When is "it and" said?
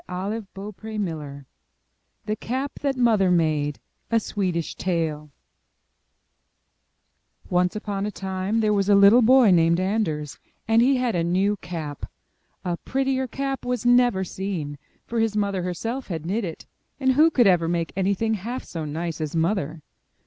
16.45-17.11